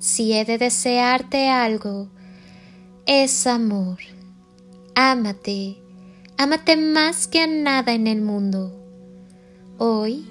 Si 0.00 0.32
he 0.32 0.46
de 0.46 0.56
desearte 0.56 1.50
algo, 1.50 2.08
es 3.04 3.46
amor. 3.46 3.98
Ámate, 4.94 5.76
ámate 6.38 6.78
más 6.78 7.26
que 7.26 7.42
a 7.42 7.46
nada 7.46 7.92
en 7.92 8.06
el 8.06 8.22
mundo. 8.22 8.72
Hoy 9.76 10.24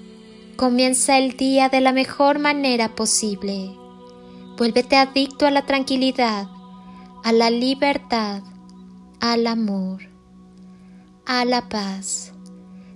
comienza 0.56 1.18
el 1.18 1.36
día 1.36 1.68
de 1.68 1.80
la 1.80 1.92
mejor 1.92 2.40
manera 2.40 2.96
posible. 2.96 3.70
Vuélvete 4.58 4.96
adicto 4.96 5.46
a 5.46 5.52
la 5.52 5.64
tranquilidad, 5.66 6.48
a 7.22 7.30
la 7.30 7.48
libertad, 7.50 8.42
al 9.20 9.46
amor, 9.46 10.02
a 11.26 11.44
la 11.44 11.68
paz. 11.68 12.32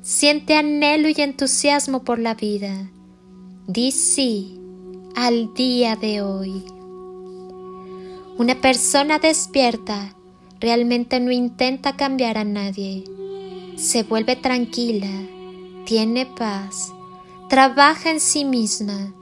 Siente 0.02 0.56
anhelo 0.56 1.08
y 1.08 1.14
entusiasmo 1.18 2.02
por 2.02 2.18
la 2.18 2.34
vida. 2.34 2.90
Di 3.68 3.92
sí 3.92 4.60
al 5.14 5.54
día 5.54 5.94
de 5.94 6.22
hoy. 6.22 6.64
Una 8.36 8.60
persona 8.60 9.20
despierta 9.20 10.16
realmente 10.58 11.20
no 11.20 11.30
intenta 11.30 11.96
cambiar 11.96 12.36
a 12.36 12.44
nadie. 12.44 13.04
Se 13.76 14.02
vuelve 14.02 14.34
tranquila, 14.34 15.10
tiene 15.86 16.26
paz, 16.26 16.92
trabaja 17.48 18.10
en 18.10 18.18
sí 18.18 18.44
misma, 18.44 19.14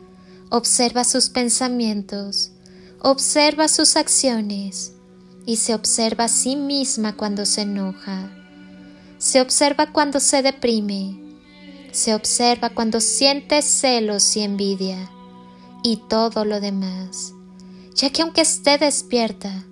observa 0.49 1.05
sus 1.05 1.29
pensamientos, 1.29 2.53
observa 3.01 3.69
sus 3.69 3.97
acciones 3.97 4.95
y 5.45 5.57
se 5.57 5.75
observa 5.75 6.25
a 6.25 6.29
sí 6.29 6.57
misma 6.57 7.17
cuando 7.17 7.45
se 7.45 7.63
enoja. 7.63 8.31
Se 9.19 9.43
observa 9.43 9.93
cuando 9.93 10.21
se 10.21 10.43
deprime. 10.43 11.19
Se 11.93 12.15
observa 12.15 12.71
cuando 12.71 13.01
siente 13.01 13.61
celos 13.61 14.35
y 14.37 14.41
envidia 14.41 15.11
y 15.83 15.97
todo 16.09 16.45
lo 16.45 16.61
demás, 16.61 17.35
ya 17.95 18.11
que 18.11 18.23
aunque 18.23 18.43
esté 18.43 18.79
despierta, 18.79 19.65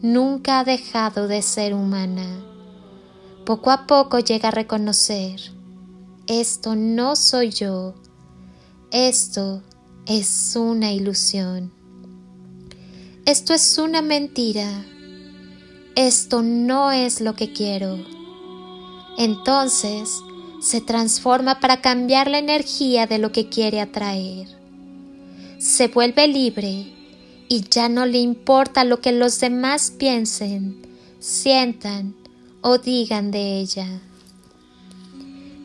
nunca 0.00 0.60
ha 0.60 0.64
dejado 0.64 1.28
de 1.28 1.42
ser 1.42 1.74
humana. 1.74 2.44
Poco 3.44 3.70
a 3.70 3.86
poco 3.86 4.18
llega 4.18 4.48
a 4.48 4.52
reconocer, 4.52 5.40
esto 6.26 6.76
no 6.76 7.16
soy 7.16 7.50
yo, 7.50 7.94
esto 8.90 9.62
es 10.06 10.56
una 10.56 10.92
ilusión, 10.92 11.72
esto 13.26 13.52
es 13.52 13.76
una 13.78 14.02
mentira, 14.02 14.84
esto 15.94 16.42
no 16.42 16.90
es 16.90 17.20
lo 17.20 17.34
que 17.34 17.52
quiero. 17.52 17.98
Entonces 19.18 20.20
se 20.62 20.80
transforma 20.80 21.60
para 21.60 21.80
cambiar 21.80 22.30
la 22.30 22.38
energía 22.38 23.06
de 23.06 23.18
lo 23.18 23.32
que 23.32 23.48
quiere 23.48 23.80
atraer 23.80 24.59
se 25.60 25.88
vuelve 25.88 26.26
libre 26.26 26.86
y 27.46 27.68
ya 27.68 27.90
no 27.90 28.06
le 28.06 28.16
importa 28.16 28.82
lo 28.84 29.02
que 29.02 29.12
los 29.12 29.40
demás 29.40 29.90
piensen, 29.90 30.80
sientan 31.18 32.14
o 32.62 32.78
digan 32.78 33.30
de 33.30 33.60
ella. 33.60 34.00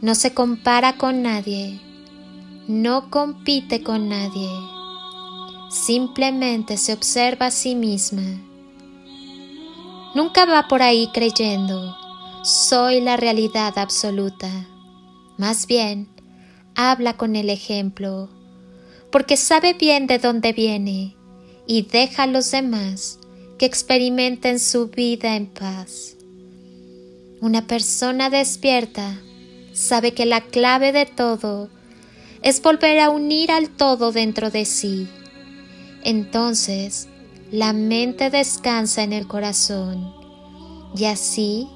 No 0.01 0.13
se 0.13 0.33
compara 0.33 0.97
con 0.97 1.23
nadie, 1.23 1.79
no 2.67 3.09
compite 3.09 3.83
con 3.83 4.09
nadie, 4.09 4.49
simplemente 5.69 6.75
se 6.75 6.91
observa 6.91 7.45
a 7.45 7.51
sí 7.51 7.73
misma. 7.75 8.41
Nunca 10.13 10.45
va 10.45 10.67
por 10.67 10.81
ahí 10.81 11.09
creyendo, 11.13 11.95
soy 12.43 12.99
la 12.99 13.15
realidad 13.15 13.77
absoluta. 13.77 14.49
Más 15.37 15.67
bien, 15.67 16.09
habla 16.75 17.15
con 17.15 17.37
el 17.37 17.49
ejemplo 17.49 18.34
porque 19.15 19.37
sabe 19.37 19.71
bien 19.71 20.07
de 20.07 20.19
dónde 20.19 20.51
viene 20.51 21.15
y 21.65 21.83
deja 21.83 22.23
a 22.23 22.27
los 22.27 22.51
demás 22.51 23.17
que 23.57 23.65
experimenten 23.65 24.59
su 24.59 24.89
vida 24.89 25.37
en 25.37 25.45
paz. 25.45 26.17
Una 27.39 27.65
persona 27.65 28.29
despierta 28.29 29.17
sabe 29.71 30.13
que 30.13 30.25
la 30.25 30.41
clave 30.41 30.91
de 30.91 31.05
todo 31.05 31.69
es 32.41 32.61
volver 32.61 32.99
a 32.99 33.09
unir 33.09 33.51
al 33.51 33.69
todo 33.69 34.11
dentro 34.11 34.51
de 34.51 34.65
sí. 34.65 35.07
Entonces, 36.03 37.07
la 37.51 37.71
mente 37.71 38.29
descansa 38.29 39.01
en 39.03 39.13
el 39.13 39.27
corazón 39.27 40.13
y 40.93 41.05
así 41.05 41.69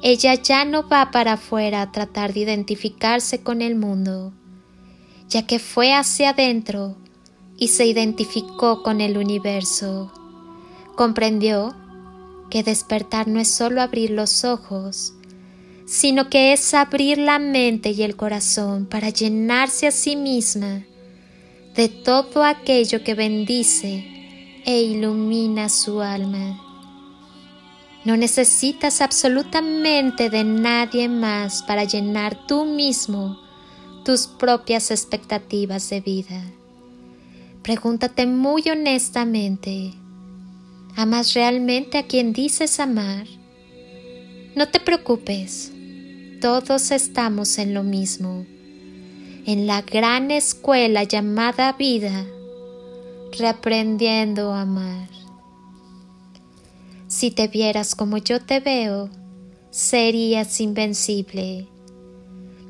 ella 0.00 0.34
ya 0.34 0.64
no 0.64 0.88
va 0.88 1.10
para 1.10 1.32
afuera 1.32 1.82
a 1.82 1.90
tratar 1.90 2.34
de 2.34 2.38
identificarse 2.38 3.42
con 3.42 3.62
el 3.62 3.74
mundo, 3.74 4.32
ya 5.28 5.46
que 5.46 5.58
fue 5.58 5.92
hacia 5.92 6.30
adentro 6.30 6.96
y 7.58 7.68
se 7.68 7.86
identificó 7.86 8.82
con 8.82 9.00
el 9.00 9.18
universo. 9.18 10.12
Comprendió 10.94 11.74
que 12.50 12.62
despertar 12.62 13.28
no 13.28 13.40
es 13.40 13.48
solo 13.48 13.82
abrir 13.82 14.10
los 14.10 14.44
ojos, 14.44 15.12
sino 15.86 16.30
que 16.30 16.52
es 16.52 16.74
abrir 16.74 17.18
la 17.18 17.38
mente 17.38 17.90
y 17.90 18.02
el 18.02 18.16
corazón 18.16 18.86
para 18.86 19.10
llenarse 19.10 19.86
a 19.86 19.90
sí 19.90 20.16
misma 20.16 20.84
de 21.74 21.88
todo 21.88 22.44
aquello 22.44 23.04
que 23.04 23.14
bendice 23.14 24.04
e 24.64 24.82
ilumina 24.82 25.68
su 25.68 26.00
alma. 26.00 26.64
No 28.04 28.16
necesitas 28.16 29.00
absolutamente 29.00 30.30
de 30.30 30.44
nadie 30.44 31.08
más 31.08 31.62
para 31.62 31.84
llenar 31.84 32.46
tú 32.46 32.64
mismo 32.64 33.47
tus 34.08 34.26
propias 34.26 34.90
expectativas 34.90 35.90
de 35.90 36.00
vida. 36.00 36.42
Pregúntate 37.62 38.26
muy 38.26 38.62
honestamente, 38.70 39.92
¿amas 40.96 41.34
realmente 41.34 41.98
a 41.98 42.06
quien 42.06 42.32
dices 42.32 42.80
amar? 42.80 43.26
No 44.56 44.66
te 44.68 44.80
preocupes, 44.80 45.72
todos 46.40 46.90
estamos 46.90 47.58
en 47.58 47.74
lo 47.74 47.82
mismo, 47.82 48.46
en 49.44 49.66
la 49.66 49.82
gran 49.82 50.30
escuela 50.30 51.04
llamada 51.04 51.74
vida, 51.74 52.24
reaprendiendo 53.38 54.54
a 54.54 54.62
amar. 54.62 55.10
Si 57.08 57.30
te 57.30 57.46
vieras 57.46 57.94
como 57.94 58.16
yo 58.16 58.40
te 58.40 58.60
veo, 58.60 59.10
serías 59.70 60.62
invencible 60.62 61.68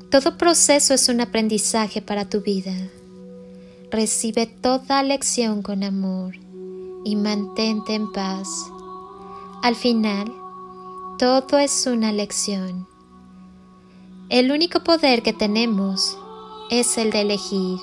todo 0.09 0.37
proceso 0.37 0.95
es 0.95 1.07
un 1.07 1.21
aprendizaje 1.21 2.01
para 2.01 2.27
tu 2.27 2.41
vida. 2.41 2.73
Recibe 3.91 4.47
toda 4.47 5.03
lección 5.03 5.61
con 5.61 5.83
amor 5.83 6.35
y 7.05 7.15
mantente 7.15 7.93
en 7.93 8.11
paz. 8.11 8.47
Al 9.61 9.75
final, 9.75 10.33
todo 11.19 11.59
es 11.59 11.85
una 11.85 12.11
lección. 12.11 12.87
El 14.29 14.51
único 14.51 14.83
poder 14.83 15.21
que 15.21 15.33
tenemos 15.33 16.17
es 16.71 16.97
el 16.97 17.11
de 17.11 17.21
elegir, 17.21 17.79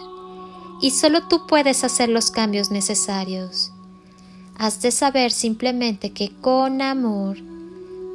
y 0.80 0.90
solo 0.90 1.28
tú 1.28 1.46
puedes 1.46 1.84
hacer 1.84 2.08
los 2.08 2.32
cambios 2.32 2.70
necesarios. 2.70 3.72
Has 4.58 4.82
de 4.82 4.90
saber 4.90 5.30
simplemente 5.30 6.12
que 6.12 6.34
con 6.40 6.82
amor 6.82 7.36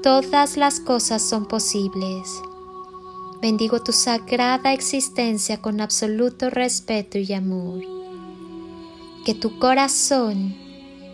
todas 0.03 0.57
las 0.57 0.79
cosas 0.79 1.21
son 1.21 1.45
posibles. 1.45 2.41
Bendigo 3.41 3.81
tu 3.81 3.91
sagrada 3.91 4.71
existencia 4.71 5.59
con 5.59 5.81
absoluto 5.81 6.51
respeto 6.51 7.17
y 7.17 7.33
amor. 7.33 7.81
Que 9.25 9.33
tu 9.33 9.57
corazón 9.57 10.55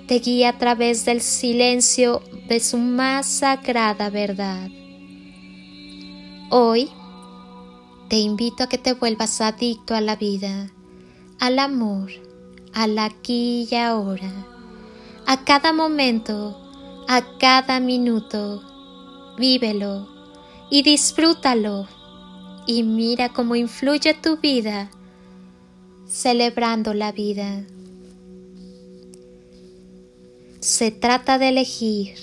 te 0.09 0.19
guíe 0.19 0.45
a 0.45 0.57
través 0.57 1.05
del 1.05 1.21
silencio 1.21 2.21
de 2.49 2.59
su 2.59 2.79
más 2.79 3.27
sagrada 3.27 4.09
verdad. 4.09 4.67
Hoy 6.49 6.89
te 8.09 8.17
invito 8.17 8.63
a 8.63 8.67
que 8.67 8.77
te 8.77 8.91
vuelvas 8.91 9.39
adicto 9.39 9.95
a 9.95 10.01
la 10.01 10.17
vida, 10.17 10.69
al 11.39 11.59
amor, 11.59 12.11
al 12.73 12.99
aquí 12.99 13.69
y 13.71 13.75
ahora, 13.75 14.33
a 15.25 15.45
cada 15.45 15.71
momento, 15.71 16.57
a 17.07 17.21
cada 17.39 17.79
minuto. 17.79 18.63
Vívelo 19.37 20.09
y 20.69 20.83
disfrútalo 20.83 21.87
y 22.67 22.83
mira 22.83 23.29
cómo 23.29 23.55
influye 23.55 24.13
tu 24.13 24.37
vida 24.37 24.91
celebrando 26.07 26.93
la 26.93 27.11
vida. 27.11 27.63
Se 30.59 30.91
trata 30.91 31.37
de 31.37 31.49
elegir, 31.49 32.15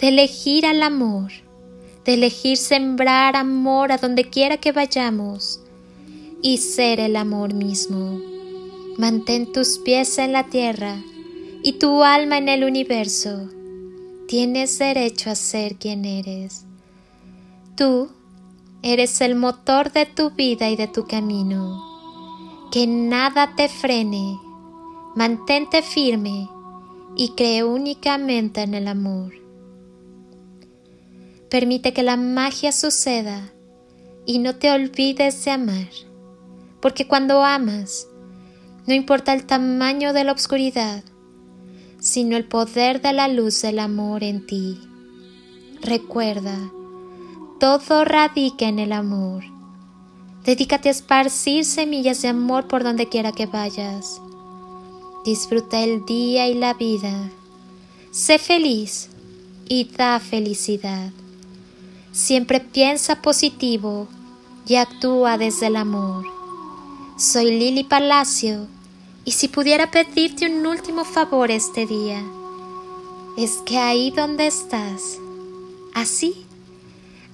de 0.00 0.08
elegir 0.08 0.66
al 0.66 0.82
amor, 0.82 1.32
de 2.04 2.14
elegir 2.14 2.56
sembrar 2.56 3.36
amor 3.36 3.92
a 3.92 3.98
donde 3.98 4.24
quiera 4.24 4.56
que 4.58 4.72
vayamos 4.72 5.60
y 6.42 6.58
ser 6.58 7.00
el 7.00 7.16
amor 7.16 7.54
mismo. 7.54 8.20
Mantén 8.98 9.52
tus 9.52 9.78
pies 9.78 10.18
en 10.18 10.32
la 10.32 10.44
tierra 10.44 10.96
y 11.62 11.74
tu 11.74 12.02
alma 12.02 12.38
en 12.38 12.48
el 12.48 12.64
universo. 12.64 13.50
Tienes 14.26 14.78
derecho 14.78 15.30
a 15.30 15.34
ser 15.34 15.76
quien 15.76 16.04
eres. 16.04 16.64
Tú 17.76 18.10
eres 18.86 19.20
el 19.20 19.34
motor 19.34 19.90
de 19.90 20.06
tu 20.06 20.30
vida 20.30 20.70
y 20.70 20.76
de 20.76 20.86
tu 20.86 21.06
camino. 21.06 21.82
Que 22.70 22.86
nada 22.86 23.54
te 23.56 23.68
frene. 23.68 24.38
Mantente 25.16 25.82
firme 25.82 26.48
y 27.16 27.30
cree 27.30 27.64
únicamente 27.64 28.62
en 28.62 28.74
el 28.74 28.86
amor. 28.86 29.32
Permite 31.50 31.92
que 31.92 32.04
la 32.04 32.16
magia 32.16 32.70
suceda 32.70 33.52
y 34.24 34.38
no 34.38 34.54
te 34.54 34.70
olvides 34.70 35.44
de 35.44 35.50
amar, 35.50 35.88
porque 36.80 37.08
cuando 37.08 37.42
amas, 37.42 38.06
no 38.86 38.94
importa 38.94 39.32
el 39.32 39.46
tamaño 39.46 40.12
de 40.12 40.22
la 40.22 40.32
oscuridad, 40.32 41.02
sino 41.98 42.36
el 42.36 42.44
poder 42.44 43.00
de 43.00 43.12
la 43.12 43.26
luz 43.26 43.62
del 43.62 43.80
amor 43.80 44.22
en 44.22 44.46
ti. 44.46 44.78
Recuerda, 45.82 46.56
todo 47.58 48.04
radica 48.04 48.66
en 48.66 48.78
el 48.78 48.92
amor. 48.92 49.44
Dedícate 50.44 50.88
a 50.88 50.92
esparcir 50.92 51.64
semillas 51.64 52.22
de 52.22 52.28
amor 52.28 52.68
por 52.68 52.84
donde 52.84 53.08
quiera 53.08 53.32
que 53.32 53.46
vayas. 53.46 54.20
Disfruta 55.24 55.82
el 55.82 56.04
día 56.04 56.48
y 56.48 56.54
la 56.54 56.74
vida. 56.74 57.30
Sé 58.10 58.38
feliz 58.38 59.08
y 59.68 59.84
da 59.84 60.20
felicidad. 60.20 61.10
Siempre 62.12 62.60
piensa 62.60 63.20
positivo 63.22 64.06
y 64.66 64.76
actúa 64.76 65.36
desde 65.36 65.66
el 65.66 65.76
amor. 65.76 66.24
Soy 67.18 67.58
Lili 67.58 67.84
Palacio 67.84 68.66
y 69.24 69.32
si 69.32 69.48
pudiera 69.48 69.90
pedirte 69.90 70.46
un 70.46 70.66
último 70.66 71.04
favor 71.04 71.50
este 71.50 71.86
día, 71.86 72.22
es 73.36 73.56
que 73.66 73.78
ahí 73.78 74.10
donde 74.12 74.46
estás, 74.46 75.18
así, 75.94 76.46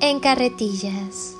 en 0.00 0.20
carretillas. 0.20 1.37